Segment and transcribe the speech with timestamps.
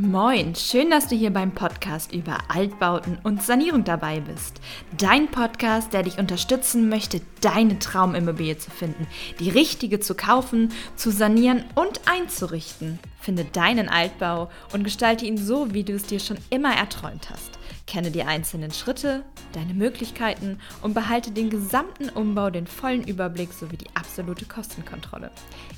[0.00, 4.60] Moin, schön, dass du hier beim Podcast über Altbauten und Sanierung dabei bist.
[4.96, 9.08] Dein Podcast, der dich unterstützen möchte, deine Traumimmobilie zu finden,
[9.40, 13.00] die richtige zu kaufen, zu sanieren und einzurichten.
[13.20, 17.58] Finde deinen Altbau und gestalte ihn so, wie du es dir schon immer erträumt hast.
[17.88, 23.78] Kenne die einzelnen Schritte, deine Möglichkeiten und behalte den gesamten Umbau, den vollen Überblick sowie
[23.78, 23.87] die
[24.18, 25.30] absolute Kostenkontrolle.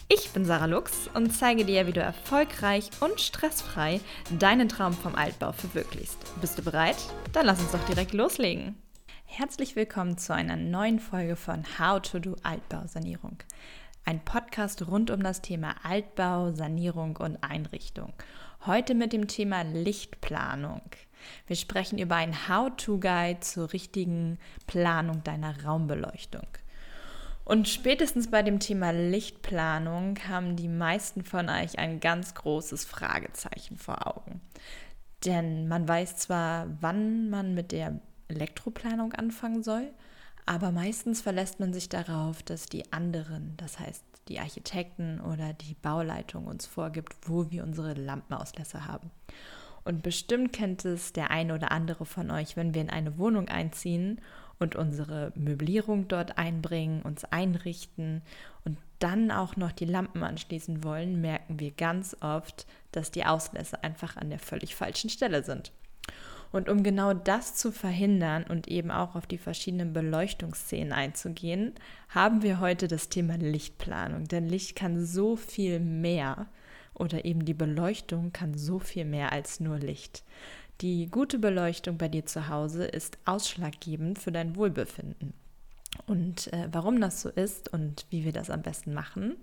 [0.08, 4.00] Ich bin Sarah Lux und zeige dir, wie du erfolgreich und stressfrei
[4.38, 6.16] deinen Traum vom Altbau verwirklichst.
[6.40, 6.96] Bist du bereit?
[7.34, 8.76] Dann lass uns doch direkt loslegen.
[9.26, 13.36] Herzlich willkommen zu einer neuen Folge von How to Do Altbausanierung.
[14.06, 18.14] Ein Podcast rund um das Thema Altbau, Sanierung und Einrichtung.
[18.64, 20.80] Heute mit dem Thema Lichtplanung.
[21.46, 26.46] Wir sprechen über ein How-to-Guide zur richtigen Planung deiner Raumbeleuchtung.
[27.51, 33.77] Und spätestens bei dem Thema Lichtplanung haben die meisten von euch ein ganz großes Fragezeichen
[33.77, 34.41] vor Augen.
[35.25, 39.91] Denn man weiß zwar, wann man mit der Elektroplanung anfangen soll,
[40.47, 45.75] aber meistens verlässt man sich darauf, dass die anderen, das heißt die Architekten oder die
[45.75, 49.11] Bauleitung uns vorgibt, wo wir unsere Lampenauslässe haben.
[49.83, 53.48] Und bestimmt kennt es der eine oder andere von euch, wenn wir in eine Wohnung
[53.48, 54.21] einziehen
[54.61, 58.22] und unsere Möblierung dort einbringen, uns einrichten
[58.64, 63.83] und dann auch noch die Lampen anschließen wollen, merken wir ganz oft, dass die Auslässe
[63.83, 65.72] einfach an der völlig falschen Stelle sind.
[66.53, 71.75] Und um genau das zu verhindern und eben auch auf die verschiedenen Beleuchtungsszenen einzugehen,
[72.08, 74.25] haben wir heute das Thema Lichtplanung.
[74.25, 76.48] Denn Licht kann so viel mehr
[76.92, 80.22] oder eben die Beleuchtung kann so viel mehr als nur Licht.
[80.81, 85.34] Die gute Beleuchtung bei dir zu Hause ist ausschlaggebend für dein Wohlbefinden.
[86.06, 89.37] Und äh, warum das so ist und wie wir das am besten machen,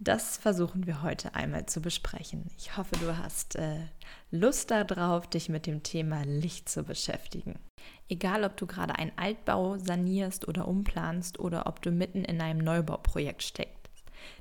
[0.00, 2.50] das versuchen wir heute einmal zu besprechen.
[2.58, 3.78] Ich hoffe, du hast äh,
[4.32, 7.60] Lust darauf, dich mit dem Thema Licht zu beschäftigen.
[8.08, 12.58] Egal, ob du gerade einen Altbau sanierst oder umplanst oder ob du mitten in einem
[12.58, 13.81] Neubauprojekt steckst.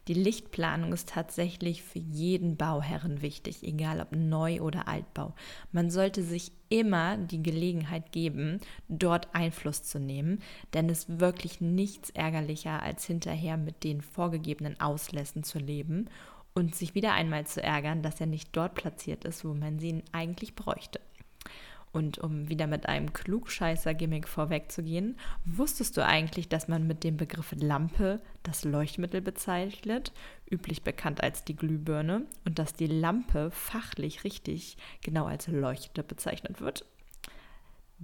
[0.08, 5.34] Die Lichtplanung ist tatsächlich für jeden Bauherren wichtig, egal ob Neu- oder Altbau.
[5.72, 10.42] Man sollte sich immer die Gelegenheit geben, dort Einfluss zu nehmen,
[10.74, 16.10] denn es ist wirklich nichts ärgerlicher, als hinterher mit den vorgegebenen Auslässen zu leben
[16.54, 20.04] und sich wieder einmal zu ärgern, dass er nicht dort platziert ist, wo man sie
[20.12, 21.00] eigentlich bräuchte.
[21.94, 27.53] Und um wieder mit einem Klugscheißer-Gimmick vorwegzugehen, wusstest du eigentlich, dass man mit dem Begriff
[27.57, 30.13] Lampe das Leuchtmittel bezeichnet,
[30.50, 36.62] üblich bekannt als die Glühbirne, und dass die Lampe fachlich richtig genau als Leuchte bezeichnet
[36.62, 36.85] wird?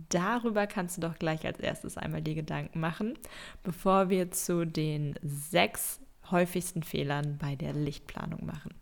[0.09, 3.17] Darüber kannst du doch gleich als erstes einmal die Gedanken machen,
[3.63, 5.99] bevor wir zu den sechs
[6.29, 8.75] häufigsten Fehlern bei der Lichtplanung machen.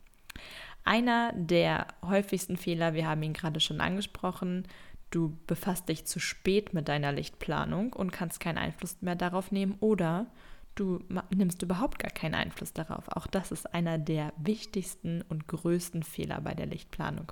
[0.84, 4.68] Einer der häufigsten Fehler, wir haben ihn gerade schon angesprochen,
[5.12, 9.76] du befasst dich zu spät mit deiner Lichtplanung und kannst keinen Einfluss mehr darauf nehmen
[9.80, 10.28] oder
[10.76, 11.00] du
[11.30, 13.08] nimmst überhaupt gar keinen Einfluss darauf.
[13.10, 17.32] Auch das ist einer der wichtigsten und größten Fehler bei der Lichtplanung.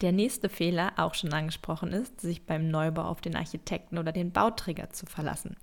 [0.00, 4.32] Der nächste Fehler, auch schon angesprochen ist, sich beim Neubau auf den Architekten oder den
[4.32, 5.56] Bauträger zu verlassen.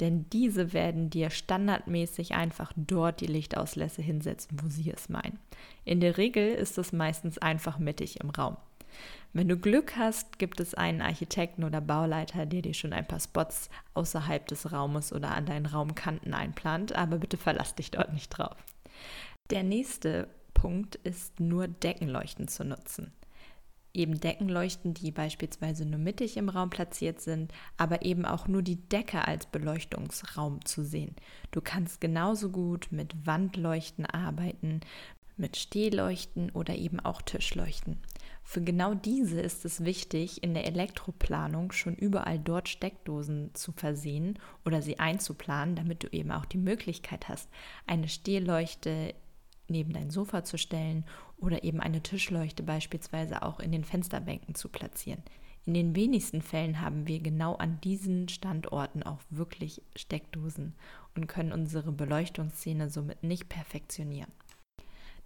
[0.00, 5.38] Denn diese werden dir standardmäßig einfach dort die Lichtauslässe hinsetzen, wo sie es meinen.
[5.84, 8.56] In der Regel ist es meistens einfach mittig im Raum.
[9.32, 13.20] Wenn du Glück hast, gibt es einen Architekten oder Bauleiter, der dir schon ein paar
[13.20, 18.30] Spots außerhalb des Raumes oder an deinen Raumkanten einplant, aber bitte verlass dich dort nicht
[18.30, 18.56] drauf.
[19.50, 23.12] Der nächste Punkt ist nur Deckenleuchten zu nutzen.
[23.94, 28.76] Eben Deckenleuchten, die beispielsweise nur mittig im Raum platziert sind, aber eben auch nur die
[28.76, 31.16] Decke als Beleuchtungsraum zu sehen.
[31.50, 34.80] Du kannst genauso gut mit Wandleuchten arbeiten,
[35.36, 37.98] mit Stehleuchten oder eben auch Tischleuchten.
[38.50, 44.38] Für genau diese ist es wichtig, in der Elektroplanung schon überall dort Steckdosen zu versehen
[44.64, 47.50] oder sie einzuplanen, damit du eben auch die Möglichkeit hast,
[47.86, 49.14] eine Stehleuchte
[49.68, 51.04] neben dein Sofa zu stellen
[51.36, 55.22] oder eben eine Tischleuchte beispielsweise auch in den Fensterbänken zu platzieren.
[55.66, 60.74] In den wenigsten Fällen haben wir genau an diesen Standorten auch wirklich Steckdosen
[61.14, 64.32] und können unsere Beleuchtungsszene somit nicht perfektionieren.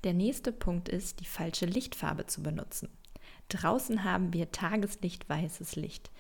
[0.03, 2.89] Der nächste Punkt ist, die falsche Lichtfarbe zu benutzen.
[3.53, 6.11] Draußen haben wir tageslichtweißes Licht.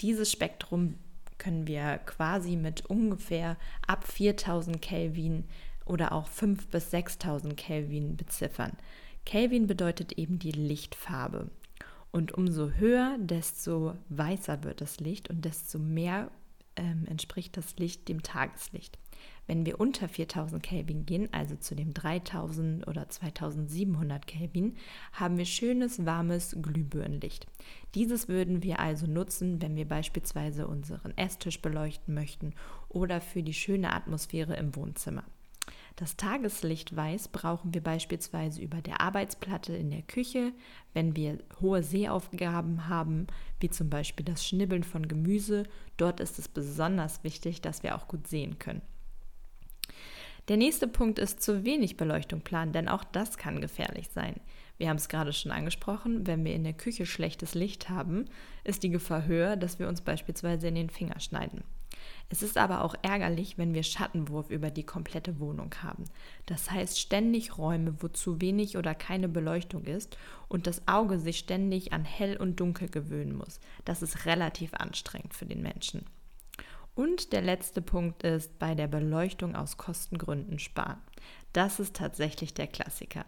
[0.00, 0.96] Dieses Spektrum
[1.38, 3.56] können wir quasi mit ungefähr
[3.86, 5.44] ab 4000 Kelvin
[5.84, 8.72] oder auch 5 bis 6000 Kelvin beziffern.
[9.24, 11.50] Kelvin bedeutet eben die Lichtfarbe.
[12.10, 16.30] Und umso höher, desto weißer wird das Licht und desto mehr
[16.76, 18.98] ähm, entspricht das Licht dem Tageslicht.
[19.50, 24.76] Wenn wir unter 4000 Kelvin gehen, also zu dem 3000 oder 2700 Kelvin,
[25.12, 27.48] haben wir schönes, warmes Glühbirnenlicht.
[27.96, 32.54] Dieses würden wir also nutzen, wenn wir beispielsweise unseren Esstisch beleuchten möchten
[32.88, 35.24] oder für die schöne Atmosphäre im Wohnzimmer.
[35.96, 40.52] Das Tageslicht weiß brauchen wir beispielsweise über der Arbeitsplatte in der Küche,
[40.94, 43.26] wenn wir hohe Sehaufgaben haben,
[43.58, 45.64] wie zum Beispiel das Schnibbeln von Gemüse.
[45.96, 48.82] Dort ist es besonders wichtig, dass wir auch gut sehen können.
[50.50, 54.34] Der nächste Punkt ist zu wenig Beleuchtung planen, denn auch das kann gefährlich sein.
[54.78, 58.24] Wir haben es gerade schon angesprochen, wenn wir in der Küche schlechtes Licht haben,
[58.64, 61.62] ist die Gefahr höher, dass wir uns beispielsweise in den Finger schneiden.
[62.30, 66.06] Es ist aber auch ärgerlich, wenn wir Schattenwurf über die komplette Wohnung haben.
[66.46, 70.18] Das heißt ständig Räume, wo zu wenig oder keine Beleuchtung ist
[70.48, 73.60] und das Auge sich ständig an hell und dunkel gewöhnen muss.
[73.84, 76.06] Das ist relativ anstrengend für den Menschen.
[77.00, 80.98] Und der letzte Punkt ist bei der Beleuchtung aus Kostengründen sparen.
[81.54, 83.24] Das ist tatsächlich der Klassiker.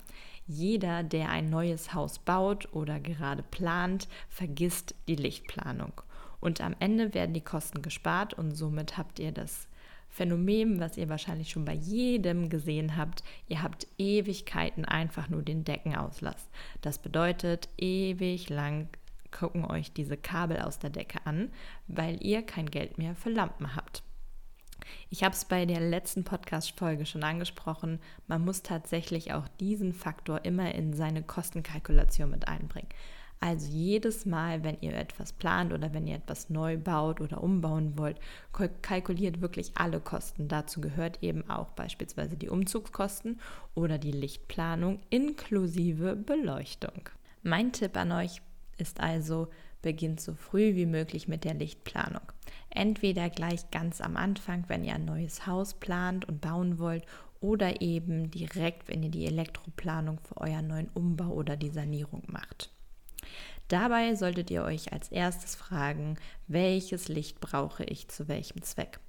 [0.46, 6.02] Jeder, der ein neues Haus baut oder gerade plant, vergisst die Lichtplanung.
[6.38, 9.68] Und am Ende werden die Kosten gespart und somit habt ihr das
[10.10, 13.24] Phänomen, was ihr wahrscheinlich schon bei jedem gesehen habt.
[13.48, 16.50] Ihr habt Ewigkeiten einfach nur den Deckenauslass.
[16.82, 18.88] Das bedeutet, ewig lang
[19.32, 21.50] gucken euch diese Kabel aus der Decke an,
[21.88, 24.02] weil ihr kein Geld mehr für Lampen habt.
[25.10, 28.00] Ich habe es bei der letzten Podcast-Folge schon angesprochen.
[28.26, 32.88] Man muss tatsächlich auch diesen Faktor immer in seine Kostenkalkulation mit einbringen.
[33.40, 37.98] Also jedes Mal, wenn ihr etwas plant oder wenn ihr etwas neu baut oder umbauen
[37.98, 38.18] wollt,
[38.82, 40.46] kalkuliert wirklich alle Kosten.
[40.46, 43.40] Dazu gehört eben auch beispielsweise die Umzugskosten
[43.74, 47.08] oder die Lichtplanung inklusive Beleuchtung.
[47.42, 48.42] Mein Tipp an euch
[48.78, 49.48] ist also,
[49.82, 52.22] beginnt so früh wie möglich mit der Lichtplanung.
[52.70, 57.04] Entweder gleich ganz am Anfang, wenn ihr ein neues Haus plant und bauen wollt,
[57.40, 62.70] oder eben direkt, wenn ihr die Elektroplanung für euren neuen Umbau oder die Sanierung macht.
[63.68, 66.16] Dabei solltet ihr euch als erstes fragen,
[66.46, 69.00] welches Licht brauche ich zu welchem Zweck?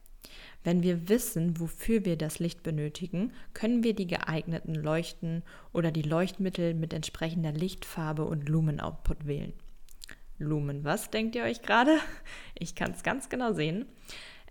[0.63, 5.43] Wenn wir wissen, wofür wir das Licht benötigen, können wir die geeigneten Leuchten
[5.73, 9.53] oder die Leuchtmittel mit entsprechender Lichtfarbe und Lumenoutput wählen.
[10.39, 11.97] Lumen, was denkt ihr euch gerade?
[12.57, 13.85] Ich kann es ganz genau sehen.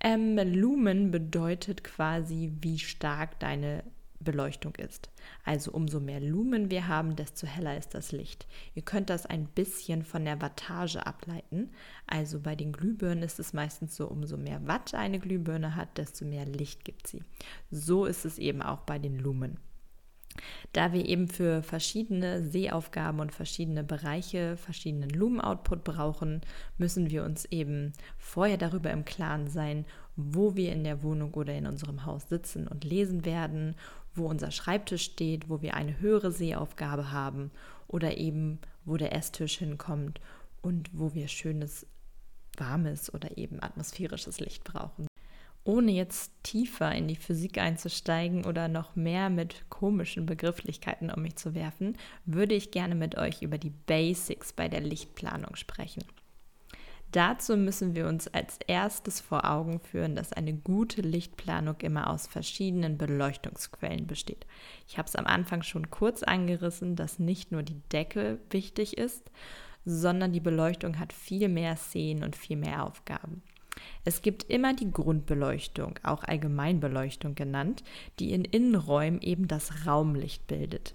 [0.02, 3.84] Ähm, Lumen bedeutet quasi, wie stark deine
[4.22, 5.10] Beleuchtung ist.
[5.44, 8.46] Also umso mehr Lumen wir haben, desto heller ist das Licht.
[8.74, 11.70] Ihr könnt das ein bisschen von der Wattage ableiten.
[12.06, 16.24] Also bei den Glühbirnen ist es meistens so, umso mehr Watt eine Glühbirne hat, desto
[16.24, 17.22] mehr Licht gibt sie.
[17.70, 19.58] So ist es eben auch bei den Lumen.
[20.72, 26.40] Da wir eben für verschiedene Sehaufgaben und verschiedene Bereiche verschiedenen Lumen-Output brauchen,
[26.78, 29.84] müssen wir uns eben vorher darüber im Klaren sein,
[30.16, 33.76] wo wir in der Wohnung oder in unserem Haus sitzen und lesen werden,
[34.14, 37.50] wo unser Schreibtisch steht, wo wir eine höhere Sehaufgabe haben
[37.88, 40.20] oder eben wo der Esstisch hinkommt
[40.60, 41.86] und wo wir schönes,
[42.56, 45.06] warmes oder eben atmosphärisches Licht brauchen
[45.64, 51.36] ohne jetzt tiefer in die Physik einzusteigen oder noch mehr mit komischen Begrifflichkeiten um mich
[51.36, 56.04] zu werfen, würde ich gerne mit euch über die Basics bei der Lichtplanung sprechen.
[57.12, 62.26] Dazu müssen wir uns als erstes vor Augen führen, dass eine gute Lichtplanung immer aus
[62.26, 64.46] verschiedenen Beleuchtungsquellen besteht.
[64.88, 69.30] Ich habe es am Anfang schon kurz angerissen, dass nicht nur die Decke wichtig ist,
[69.84, 73.42] sondern die Beleuchtung hat viel mehr Szenen und viel mehr Aufgaben.
[74.04, 77.82] Es gibt immer die Grundbeleuchtung, auch Allgemeinbeleuchtung genannt,
[78.20, 80.94] die in Innenräumen eben das Raumlicht bildet.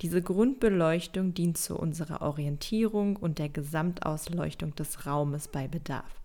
[0.00, 6.20] Diese Grundbeleuchtung dient zu unserer Orientierung und der Gesamtausleuchtung des Raumes bei Bedarf.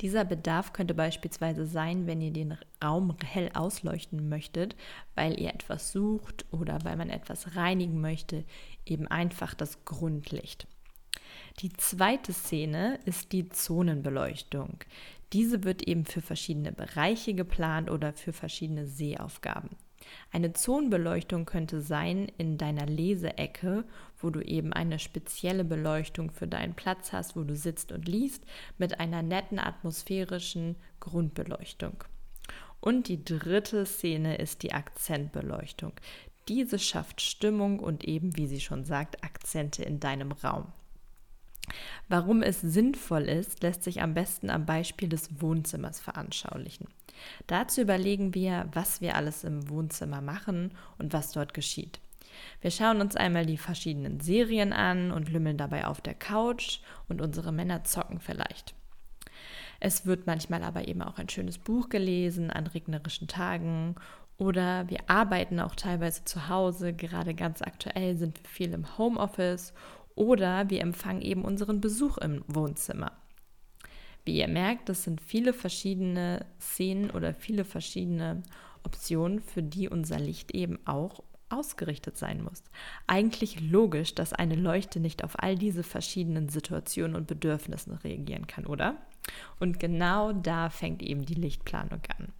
[0.00, 4.74] Dieser Bedarf könnte beispielsweise sein, wenn ihr den Raum hell ausleuchten möchtet,
[5.14, 8.44] weil ihr etwas sucht oder weil man etwas reinigen möchte,
[8.86, 10.66] eben einfach das Grundlicht.
[11.60, 14.78] Die zweite Szene ist die Zonenbeleuchtung.
[15.34, 19.76] Diese wird eben für verschiedene Bereiche geplant oder für verschiedene Sehaufgaben.
[20.32, 23.84] Eine Zonenbeleuchtung könnte sein in deiner Leseecke,
[24.18, 28.44] wo du eben eine spezielle Beleuchtung für deinen Platz hast, wo du sitzt und liest,
[28.78, 32.04] mit einer netten atmosphärischen Grundbeleuchtung.
[32.80, 35.92] Und die dritte Szene ist die Akzentbeleuchtung.
[36.48, 40.72] Diese schafft Stimmung und eben, wie sie schon sagt, Akzente in deinem Raum.
[42.08, 46.88] Warum es sinnvoll ist, lässt sich am besten am Beispiel des Wohnzimmers veranschaulichen.
[47.46, 52.00] Dazu überlegen wir, was wir alles im Wohnzimmer machen und was dort geschieht.
[52.60, 57.20] Wir schauen uns einmal die verschiedenen Serien an und lümmeln dabei auf der Couch und
[57.20, 58.74] unsere Männer zocken vielleicht.
[59.80, 63.94] Es wird manchmal aber eben auch ein schönes Buch gelesen an regnerischen Tagen
[64.36, 66.92] oder wir arbeiten auch teilweise zu Hause.
[66.92, 69.72] Gerade ganz aktuell sind wir viel im Homeoffice
[70.14, 73.12] oder wir empfangen eben unseren Besuch im Wohnzimmer.
[74.24, 78.42] Wie ihr merkt, das sind viele verschiedene Szenen oder viele verschiedene
[78.84, 82.62] Optionen, für die unser Licht eben auch ausgerichtet sein muss.
[83.06, 88.66] Eigentlich logisch, dass eine Leuchte nicht auf all diese verschiedenen Situationen und Bedürfnissen reagieren kann,
[88.66, 88.96] oder?
[89.58, 92.32] Und genau da fängt eben die Lichtplanung an.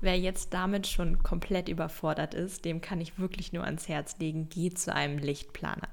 [0.00, 4.48] Wer jetzt damit schon komplett überfordert ist, dem kann ich wirklich nur ans Herz legen,
[4.48, 5.88] geh zu einem Lichtplaner.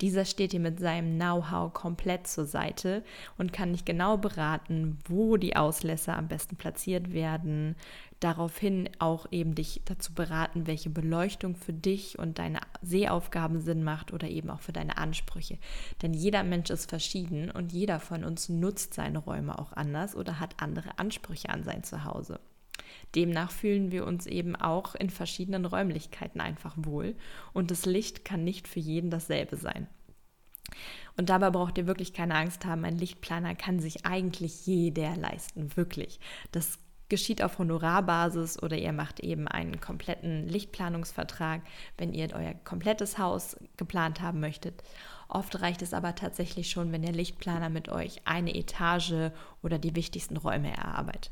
[0.00, 3.02] Dieser steht dir mit seinem Know-how komplett zur Seite
[3.38, 7.76] und kann dich genau beraten, wo die Auslässe am besten platziert werden,
[8.20, 14.12] daraufhin auch eben dich dazu beraten, welche Beleuchtung für dich und deine Sehaufgaben Sinn macht
[14.12, 15.58] oder eben auch für deine Ansprüche.
[16.02, 20.40] Denn jeder Mensch ist verschieden und jeder von uns nutzt seine Räume auch anders oder
[20.40, 22.40] hat andere Ansprüche an sein Zuhause.
[23.14, 27.14] Demnach fühlen wir uns eben auch in verschiedenen Räumlichkeiten einfach wohl
[27.52, 29.86] und das Licht kann nicht für jeden dasselbe sein.
[31.16, 35.76] Und dabei braucht ihr wirklich keine Angst haben, ein Lichtplaner kann sich eigentlich jeder leisten,
[35.76, 36.18] wirklich.
[36.50, 36.78] Das
[37.08, 41.60] geschieht auf Honorarbasis oder ihr macht eben einen kompletten Lichtplanungsvertrag,
[41.98, 44.82] wenn ihr euer komplettes Haus geplant haben möchtet.
[45.28, 49.30] Oft reicht es aber tatsächlich schon, wenn der Lichtplaner mit euch eine Etage
[49.62, 51.30] oder die wichtigsten Räume erarbeitet.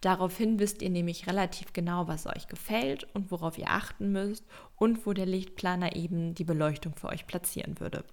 [0.00, 4.44] Daraufhin wisst ihr nämlich relativ genau, was euch gefällt und worauf ihr achten müsst
[4.76, 8.04] und wo der Lichtplaner eben die Beleuchtung für euch platzieren würde.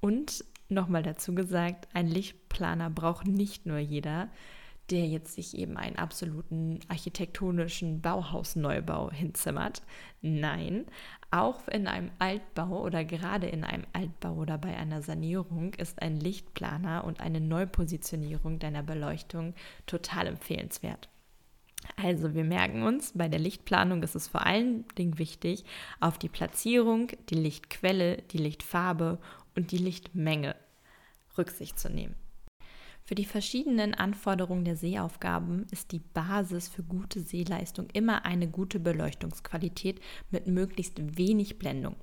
[0.00, 4.28] Und nochmal dazu gesagt, ein Lichtplaner braucht nicht nur jeder,
[4.90, 9.82] der jetzt sich eben einen absoluten architektonischen Bauhausneubau hinzimmert.
[10.20, 10.84] Nein,
[11.30, 16.20] auch in einem Altbau oder gerade in einem Altbau oder bei einer Sanierung ist ein
[16.20, 19.54] Lichtplaner und eine Neupositionierung deiner Beleuchtung
[19.86, 21.08] total empfehlenswert.
[21.96, 25.64] Also wir merken uns, bei der Lichtplanung ist es vor allen Dingen wichtig,
[26.00, 29.18] auf die Platzierung, die Lichtquelle, die Lichtfarbe
[29.54, 30.56] und die Lichtmenge
[31.36, 32.14] Rücksicht zu nehmen.
[33.06, 38.80] Für die verschiedenen Anforderungen der Sehaufgaben ist die Basis für gute Sehleistung immer eine gute
[38.80, 41.96] Beleuchtungsqualität mit möglichst wenig Blendung.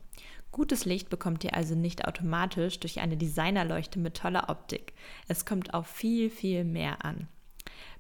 [0.52, 4.94] Gutes Licht bekommt ihr also nicht automatisch durch eine Designerleuchte mit toller Optik.
[5.28, 7.28] Es kommt auf viel, viel mehr an.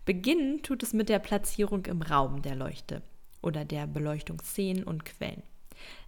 [0.05, 3.01] Beginnen tut es mit der Platzierung im Raum der Leuchte
[3.41, 5.41] oder der Beleuchtungsszenen und Quellen.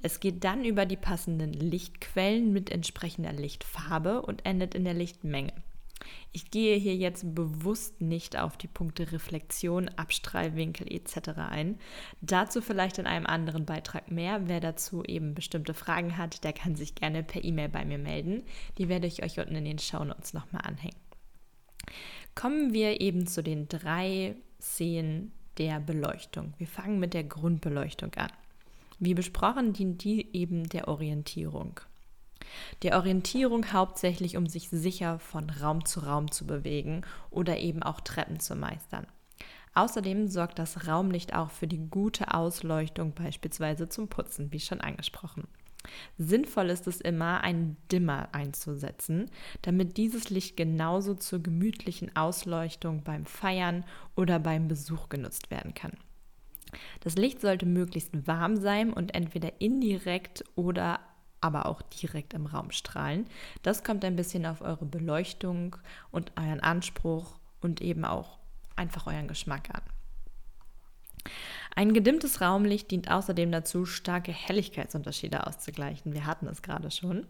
[0.04, 5.54] Es geht dann über die passenden Lichtquellen mit entsprechender Lichtfarbe und endet in der Lichtmenge.
[6.32, 11.30] Ich gehe hier jetzt bewusst nicht auf die Punkte Reflexion, Abstrahlwinkel etc.
[11.38, 11.80] ein.
[12.22, 14.48] Dazu vielleicht in einem anderen Beitrag mehr.
[14.48, 18.44] Wer dazu eben bestimmte Fragen hat, der kann sich gerne per E-Mail bei mir melden.
[18.78, 20.98] Die werde ich euch unten in den Shownotes nochmal anhängen.
[22.36, 26.54] Kommen wir eben zu den drei Szenen der Beleuchtung.
[26.58, 28.32] Wir fangen mit der Grundbeleuchtung an.
[29.00, 31.80] Wie besprochen dient die eben der Orientierung
[32.82, 38.02] der Orientierung hauptsächlich, um sich sicher von Raum zu Raum zu bewegen oder eben auch
[38.02, 39.08] Treppen zu meistern.
[39.76, 45.48] Außerdem sorgt das Raumlicht auch für die gute Ausleuchtung, beispielsweise zum Putzen, wie schon angesprochen.
[46.18, 49.30] Sinnvoll ist es immer, einen Dimmer einzusetzen,
[49.64, 53.84] damit dieses Licht genauso zur gemütlichen Ausleuchtung beim Feiern
[54.16, 55.94] oder beim Besuch genutzt werden kann.
[57.02, 61.00] Das Licht sollte möglichst warm sein und entweder indirekt oder
[61.44, 63.28] aber auch direkt im Raum strahlen.
[63.62, 65.76] Das kommt ein bisschen auf eure Beleuchtung
[66.12, 68.38] und euren Anspruch und eben auch
[68.76, 69.82] einfach euren Geschmack an.
[71.76, 76.14] Ein gedimmtes Raumlicht dient außerdem dazu, starke Helligkeitsunterschiede auszugleichen.
[76.14, 77.26] Wir hatten es gerade schon.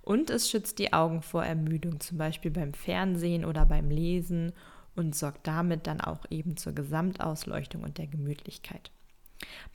[0.00, 4.52] Und es schützt die Augen vor Ermüdung, zum Beispiel beim Fernsehen oder beim Lesen
[4.94, 8.90] und sorgt damit dann auch eben zur Gesamtausleuchtung und der Gemütlichkeit.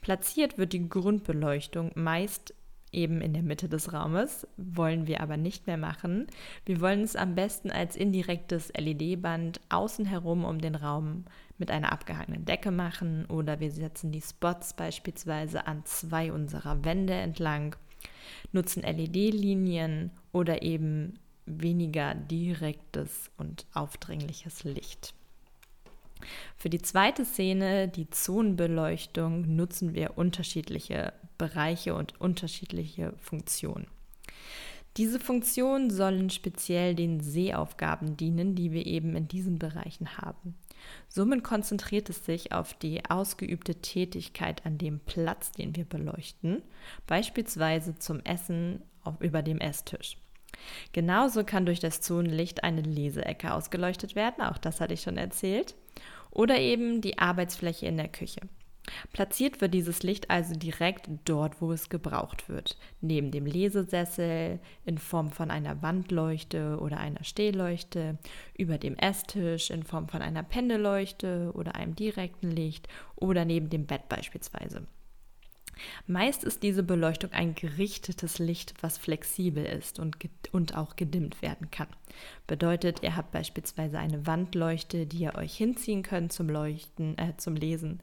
[0.00, 2.54] Platziert wird die Grundbeleuchtung meist
[2.92, 6.26] eben in der Mitte des Raumes, wollen wir aber nicht mehr machen.
[6.64, 11.24] Wir wollen es am besten als indirektes LED-Band außen herum um den Raum
[11.58, 17.14] mit einer abgehangenen Decke machen oder wir setzen die Spots beispielsweise an zwei unserer Wände
[17.14, 17.76] entlang,
[18.52, 25.14] nutzen LED-Linien oder eben weniger direktes und aufdringliches Licht.
[26.56, 33.86] Für die zweite Szene, die Zonenbeleuchtung, nutzen wir unterschiedliche Bereiche und unterschiedliche Funktionen.
[34.96, 40.56] Diese Funktionen sollen speziell den Sehaufgaben dienen, die wir eben in diesen Bereichen haben.
[41.08, 46.62] Somit konzentriert es sich auf die ausgeübte Tätigkeit an dem Platz, den wir beleuchten,
[47.06, 50.16] beispielsweise zum Essen auf, über dem Esstisch.
[50.92, 55.76] Genauso kann durch das Zonenlicht eine Leseecke ausgeleuchtet werden, auch das hatte ich schon erzählt,
[56.30, 58.40] oder eben die Arbeitsfläche in der Küche.
[59.12, 64.98] Platziert wird dieses Licht also direkt dort, wo es gebraucht wird, neben dem Lesesessel in
[64.98, 68.18] Form von einer Wandleuchte oder einer Stehleuchte,
[68.56, 73.86] über dem Esstisch in Form von einer Pendelleuchte oder einem direkten Licht oder neben dem
[73.86, 74.86] Bett beispielsweise.
[76.06, 80.16] Meist ist diese Beleuchtung ein gerichtetes Licht, was flexibel ist und,
[80.52, 81.88] und auch gedimmt werden kann.
[82.46, 87.54] Bedeutet, ihr habt beispielsweise eine Wandleuchte, die ihr euch hinziehen könnt zum Leuchten, äh, zum
[87.54, 88.00] Lesen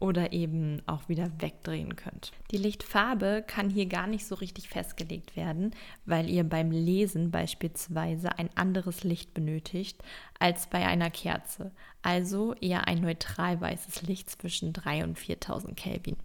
[0.00, 2.32] oder eben auch wieder wegdrehen könnt.
[2.50, 5.72] Die Lichtfarbe kann hier gar nicht so richtig festgelegt werden,
[6.06, 10.02] weil ihr beim Lesen beispielsweise ein anderes Licht benötigt
[10.38, 11.72] als bei einer Kerze.
[12.02, 16.16] Also eher ein neutral weißes Licht zwischen 3 und 4000 Kelvin.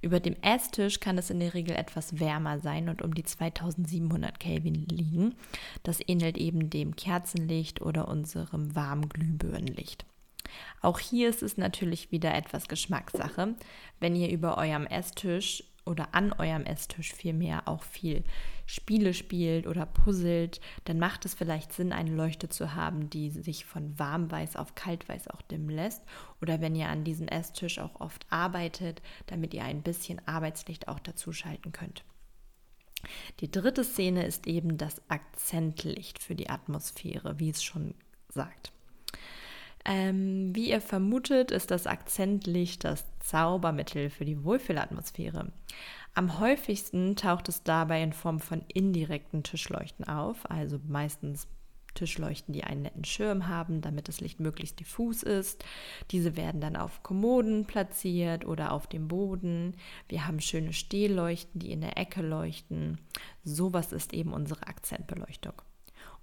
[0.00, 4.40] Über dem Esstisch kann es in der Regel etwas wärmer sein und um die 2700
[4.40, 5.34] Kelvin liegen.
[5.82, 10.06] Das ähnelt eben dem Kerzenlicht oder unserem warmen Glühbirnenlicht.
[10.80, 13.54] Auch hier ist es natürlich wieder etwas Geschmackssache.
[14.00, 18.22] Wenn ihr über eurem Esstisch oder an eurem Esstisch vielmehr auch viel
[18.66, 23.64] Spiele spielt oder puzzelt, dann macht es vielleicht Sinn, eine Leuchte zu haben, die sich
[23.64, 26.02] von warmweiß auf kaltweiß auch dimmen lässt.
[26.42, 31.00] Oder wenn ihr an diesem Esstisch auch oft arbeitet, damit ihr ein bisschen Arbeitslicht auch
[31.00, 32.04] dazu schalten könnt.
[33.40, 37.94] Die dritte Szene ist eben das Akzentlicht für die Atmosphäre, wie es schon
[38.28, 38.72] sagt.
[39.90, 45.50] Ähm, wie ihr vermutet, ist das Akzentlicht das Zaubermittel für die Wohlfühlatmosphäre.
[46.14, 51.48] Am häufigsten taucht es dabei in Form von indirekten Tischleuchten auf, also meistens
[51.94, 55.64] Tischleuchten, die einen netten Schirm haben, damit das Licht möglichst diffus ist.
[56.10, 59.74] Diese werden dann auf Kommoden platziert oder auf dem Boden.
[60.06, 62.98] Wir haben schöne Stehleuchten, die in der Ecke leuchten.
[63.42, 65.54] Sowas ist eben unsere Akzentbeleuchtung.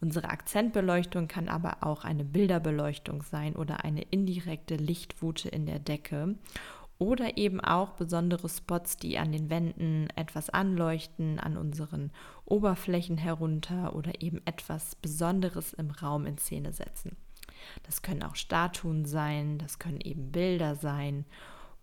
[0.01, 6.35] Unsere Akzentbeleuchtung kann aber auch eine Bilderbeleuchtung sein oder eine indirekte Lichtwute in der Decke
[6.97, 12.11] oder eben auch besondere Spots, die an den Wänden etwas anleuchten, an unseren
[12.45, 17.17] Oberflächen herunter oder eben etwas Besonderes im Raum in Szene setzen.
[17.83, 21.25] Das können auch Statuen sein, das können eben Bilder sein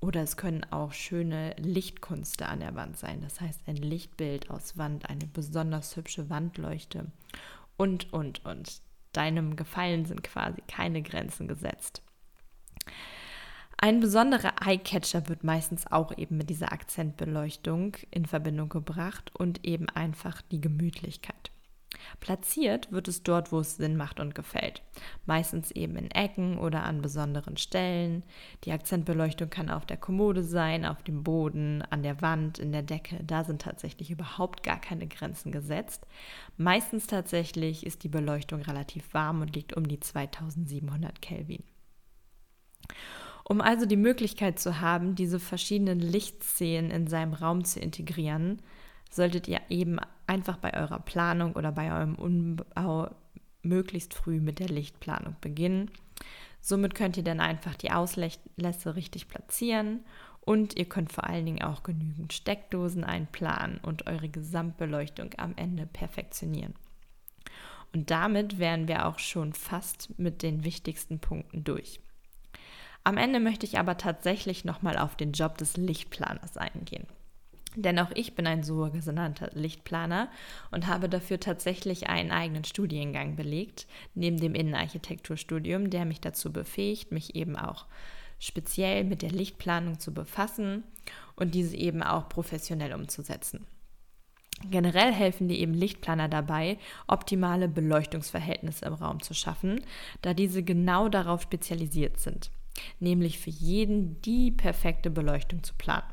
[0.01, 3.21] oder es können auch schöne Lichtkunste an der Wand sein.
[3.21, 7.07] Das heißt ein Lichtbild aus Wand, eine besonders hübsche Wandleuchte
[7.77, 8.83] und, und, und.
[9.13, 12.03] Deinem Gefallen sind quasi keine Grenzen gesetzt.
[13.77, 19.89] Ein besonderer Eyecatcher wird meistens auch eben mit dieser Akzentbeleuchtung in Verbindung gebracht und eben
[19.89, 21.52] einfach die Gemütlichkeit.
[22.21, 24.83] Platziert wird es dort, wo es Sinn macht und gefällt.
[25.27, 28.23] Meistens eben in Ecken oder an besonderen Stellen.
[28.65, 32.83] Die Akzentbeleuchtung kann auf der Kommode sein, auf dem Boden, an der Wand, in der
[32.83, 33.23] Decke.
[33.25, 36.07] Da sind tatsächlich überhaupt gar keine Grenzen gesetzt.
[36.57, 41.63] Meistens tatsächlich ist die Beleuchtung relativ warm und liegt um die 2700 Kelvin.
[43.45, 48.63] Um also die Möglichkeit zu haben, diese verschiedenen Lichtszenen in seinem Raum zu integrieren,
[49.15, 53.11] solltet ihr eben einfach bei eurer Planung oder bei eurem Umbau
[53.63, 55.91] möglichst früh mit der Lichtplanung beginnen.
[56.61, 60.01] Somit könnt ihr dann einfach die Auslässe richtig platzieren
[60.41, 65.87] und ihr könnt vor allen Dingen auch genügend Steckdosen einplanen und eure Gesamtbeleuchtung am Ende
[65.87, 66.75] perfektionieren.
[67.93, 72.01] Und damit wären wir auch schon fast mit den wichtigsten Punkten durch.
[73.05, 77.07] Am Ende möchte ich aber tatsächlich nochmal auf den Job des Lichtplaners eingehen.
[77.75, 80.29] Denn auch ich bin ein sogenannter Lichtplaner
[80.71, 87.13] und habe dafür tatsächlich einen eigenen Studiengang belegt, neben dem Innenarchitekturstudium, der mich dazu befähigt,
[87.13, 87.87] mich eben auch
[88.39, 90.85] speziell mit der Lichtplanung zu befassen
[91.37, 93.67] und diese eben auch professionell umzusetzen.
[94.71, 99.81] Generell helfen die eben Lichtplaner dabei, optimale Beleuchtungsverhältnisse im Raum zu schaffen,
[100.21, 102.51] da diese genau darauf spezialisiert sind,
[103.01, 106.05] nämlich für jeden die perfekte Beleuchtung zu planen.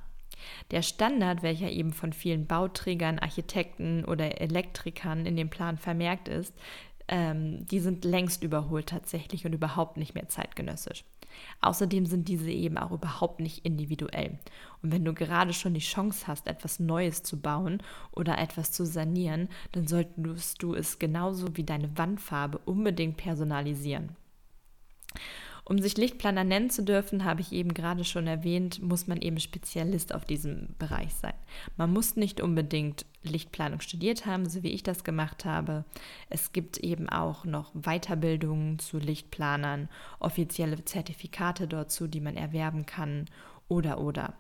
[0.71, 6.54] Der Standard, welcher eben von vielen Bauträgern, Architekten oder Elektrikern in dem Plan vermerkt ist,
[7.08, 11.04] ähm, die sind längst überholt tatsächlich und überhaupt nicht mehr zeitgenössisch.
[11.62, 14.39] Außerdem sind diese eben auch überhaupt nicht individuell.
[14.82, 18.86] Und wenn du gerade schon die Chance hast, etwas Neues zu bauen oder etwas zu
[18.86, 24.15] sanieren, dann solltest du es genauso wie deine Wandfarbe unbedingt personalisieren.
[25.69, 29.39] Um sich Lichtplaner nennen zu dürfen, habe ich eben gerade schon erwähnt, muss man eben
[29.39, 31.36] Spezialist auf diesem Bereich sein.
[31.77, 35.86] Man muss nicht unbedingt Lichtplanung studiert haben, so wie ich das gemacht habe.
[36.27, 43.25] Es gibt eben auch noch Weiterbildungen zu Lichtplanern, offizielle Zertifikate dazu, die man erwerben kann
[43.67, 44.34] oder oder.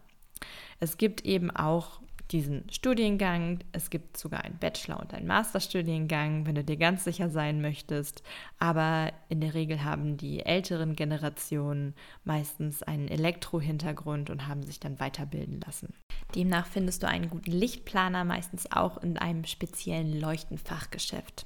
[0.79, 3.59] Es gibt eben auch diesen Studiengang.
[3.71, 8.23] Es gibt sogar einen Bachelor- und einen Masterstudiengang, wenn du dir ganz sicher sein möchtest.
[8.59, 14.99] Aber in der Regel haben die älteren Generationen meistens einen Elektro-Hintergrund und haben sich dann
[14.99, 15.93] weiterbilden lassen.
[16.35, 21.45] Demnach findest du einen guten Lichtplaner meistens auch in einem speziellen Leuchtenfachgeschäft.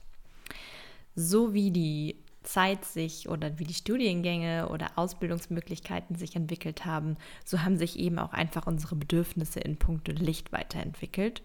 [1.15, 7.63] So wie die Zeit sich oder wie die Studiengänge oder Ausbildungsmöglichkeiten sich entwickelt haben, so
[7.63, 11.41] haben sich eben auch einfach unsere Bedürfnisse in puncto Licht weiterentwickelt.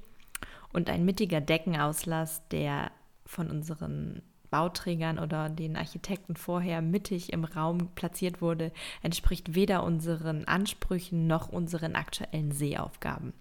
[0.72, 2.90] Und ein mittiger Deckenauslass, der
[3.24, 10.44] von unseren Bauträgern oder den Architekten vorher mittig im Raum platziert wurde, entspricht weder unseren
[10.44, 13.32] Ansprüchen noch unseren aktuellen Sehaufgaben.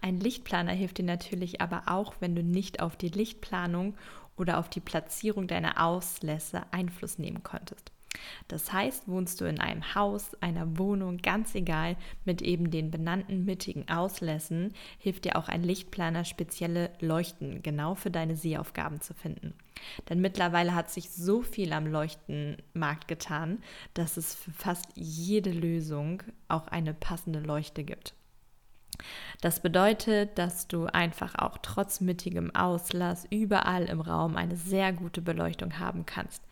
[0.00, 3.94] Ein Lichtplaner hilft dir natürlich aber auch, wenn du nicht auf die Lichtplanung
[4.36, 7.92] oder auf die Platzierung deiner Auslässe Einfluss nehmen konntest.
[8.48, 13.44] Das heißt, wohnst du in einem Haus, einer Wohnung, ganz egal, mit eben den benannten
[13.44, 19.54] mittigen Auslässen, hilft dir auch ein Lichtplaner spezielle Leuchten genau für deine Sehaufgaben zu finden.
[20.08, 23.58] Denn mittlerweile hat sich so viel am Leuchtenmarkt getan,
[23.94, 28.14] dass es für fast jede Lösung auch eine passende Leuchte gibt.
[29.40, 35.20] Das bedeutet, dass du einfach auch trotz mittigem Auslass überall im Raum eine sehr gute
[35.20, 36.42] Beleuchtung haben kannst.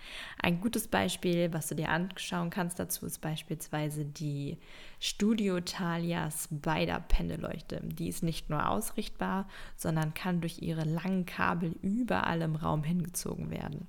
[0.43, 4.59] Ein gutes Beispiel, was du dir anschauen kannst dazu, ist beispielsweise die
[5.01, 7.81] Studio Thalia Spider-Pendelleuchte.
[7.83, 13.51] Die ist nicht nur ausrichtbar, sondern kann durch ihre langen Kabel überall im Raum hingezogen
[13.51, 13.89] werden.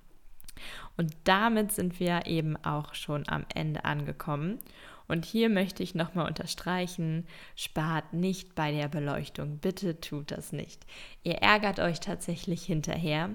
[0.98, 4.60] Und damit sind wir eben auch schon am Ende angekommen.
[5.08, 9.58] Und hier möchte ich nochmal unterstreichen, spart nicht bei der Beleuchtung.
[9.58, 10.86] Bitte tut das nicht.
[11.24, 13.30] Ihr ärgert euch tatsächlich hinterher,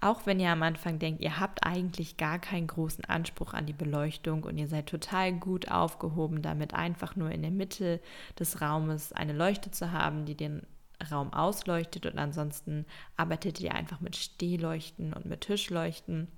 [0.00, 3.72] auch wenn ihr am Anfang denkt, ihr habt eigentlich gar keinen großen Anspruch an die
[3.72, 8.00] Beleuchtung und ihr seid total gut aufgehoben, damit einfach nur in der Mitte
[8.38, 10.62] des Raumes eine Leuchte zu haben, die den
[11.10, 12.84] Raum ausleuchtet und ansonsten
[13.16, 16.28] arbeitet ihr einfach mit Stehleuchten und mit Tischleuchten.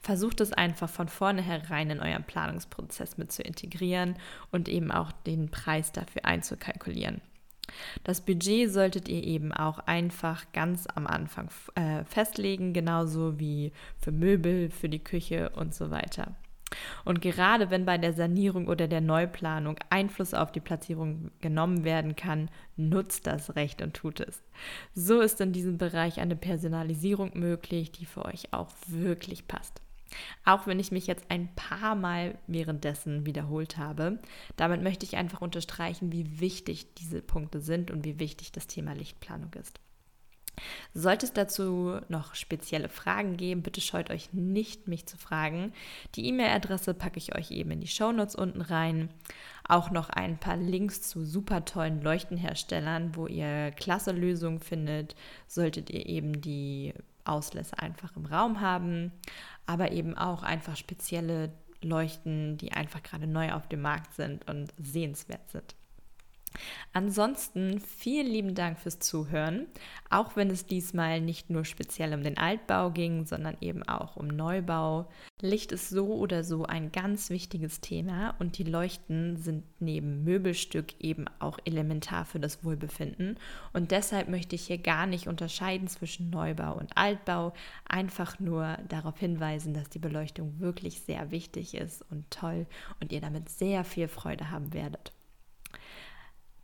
[0.00, 4.16] Versucht es einfach von vornherein in euren Planungsprozess mit zu integrieren
[4.50, 7.20] und eben auch den Preis dafür einzukalkulieren.
[8.02, 14.12] Das Budget solltet ihr eben auch einfach ganz am Anfang äh, festlegen, genauso wie für
[14.12, 16.36] Möbel, für die Küche und so weiter.
[17.04, 22.16] Und gerade wenn bei der Sanierung oder der Neuplanung Einfluss auf die Platzierung genommen werden
[22.16, 24.42] kann, nutzt das Recht und tut es.
[24.94, 29.80] So ist in diesem Bereich eine Personalisierung möglich, die für euch auch wirklich passt.
[30.44, 34.20] Auch wenn ich mich jetzt ein paar Mal währenddessen wiederholt habe,
[34.56, 38.92] damit möchte ich einfach unterstreichen, wie wichtig diese Punkte sind und wie wichtig das Thema
[38.92, 39.80] Lichtplanung ist.
[40.92, 45.72] Sollte es dazu noch spezielle Fragen geben, bitte scheut euch nicht, mich zu fragen.
[46.14, 49.10] Die E-Mail-Adresse packe ich euch eben in die Shownotes unten rein.
[49.66, 55.90] Auch noch ein paar Links zu super tollen Leuchtenherstellern, wo ihr klasse Lösungen findet, solltet
[55.90, 59.12] ihr eben die Auslässe einfach im Raum haben,
[59.66, 64.72] aber eben auch einfach spezielle Leuchten, die einfach gerade neu auf dem Markt sind und
[64.78, 65.74] sehenswert sind.
[66.92, 69.66] Ansonsten vielen lieben Dank fürs Zuhören,
[70.10, 74.28] auch wenn es diesmal nicht nur speziell um den Altbau ging, sondern eben auch um
[74.28, 75.08] Neubau.
[75.40, 80.94] Licht ist so oder so ein ganz wichtiges Thema und die Leuchten sind neben Möbelstück
[81.00, 83.38] eben auch elementar für das Wohlbefinden
[83.72, 87.52] und deshalb möchte ich hier gar nicht unterscheiden zwischen Neubau und Altbau,
[87.86, 92.66] einfach nur darauf hinweisen, dass die Beleuchtung wirklich sehr wichtig ist und toll
[93.00, 95.12] und ihr damit sehr viel Freude haben werdet.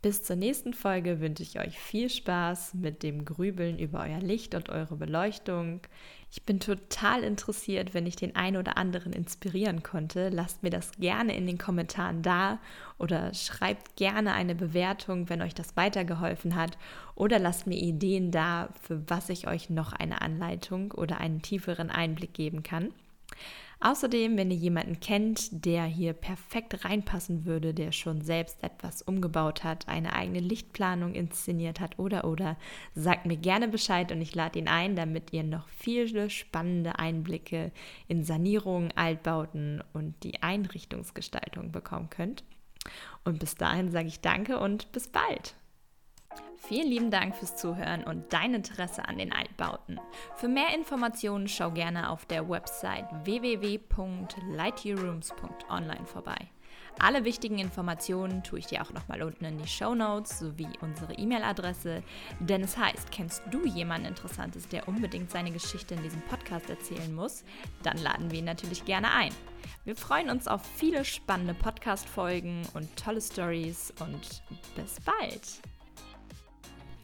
[0.02, 4.54] Bis zur nächsten Folge wünsche ich euch viel Spaß mit dem Grübeln über euer Licht
[4.54, 5.82] und eure Beleuchtung.
[6.30, 10.30] Ich bin total interessiert, wenn ich den einen oder anderen inspirieren konnte.
[10.30, 12.60] Lasst mir das gerne in den Kommentaren da
[12.96, 16.78] oder schreibt gerne eine Bewertung, wenn euch das weitergeholfen hat.
[17.14, 21.90] Oder lasst mir Ideen da, für was ich euch noch eine Anleitung oder einen tieferen
[21.90, 22.94] Einblick geben kann.
[23.82, 29.64] Außerdem, wenn ihr jemanden kennt, der hier perfekt reinpassen würde, der schon selbst etwas umgebaut
[29.64, 32.58] hat, eine eigene Lichtplanung inszeniert hat oder oder,
[32.94, 37.72] sagt mir gerne Bescheid und ich lade ihn ein, damit ihr noch viele spannende Einblicke
[38.06, 42.44] in Sanierungen, Altbauten und die Einrichtungsgestaltung bekommen könnt.
[43.24, 45.54] Und bis dahin sage ich danke und bis bald.
[46.70, 49.98] Vielen lieben Dank fürs Zuhören und dein Interesse an den Altbauten.
[50.36, 56.36] Für mehr Informationen schau gerne auf der Website www.lightyearrooms.online vorbei.
[57.00, 61.14] Alle wichtigen Informationen tue ich dir auch nochmal unten in die Show Notes sowie unsere
[61.14, 62.04] E-Mail-Adresse.
[62.38, 67.12] Denn es heißt, kennst du jemanden Interessantes, der unbedingt seine Geschichte in diesem Podcast erzählen
[67.12, 67.42] muss?
[67.82, 69.34] Dann laden wir ihn natürlich gerne ein.
[69.84, 74.44] Wir freuen uns auf viele spannende Podcast-Folgen und tolle Stories und
[74.76, 75.60] bis bald!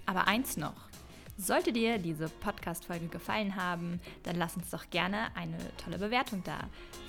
[0.07, 0.89] Aber eins noch.
[1.37, 6.61] Sollte dir diese Podcast-Folge gefallen haben, dann lass uns doch gerne eine tolle Bewertung da.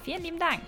[0.04, 0.62] Vielen lieben Dank!